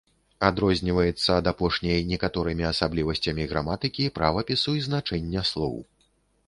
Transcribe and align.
Адрозніваецца 0.47 1.29
ад 1.41 1.49
апошняй 1.51 2.01
некаторымі 2.13 2.67
асаблівасцямі 2.71 3.49
граматыкі, 3.53 4.13
правапісу 4.19 4.69
і 4.81 4.85
значэння 4.89 5.41
слоў. 5.55 5.75